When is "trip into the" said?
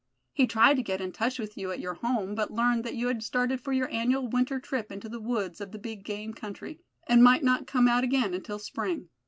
4.59-5.19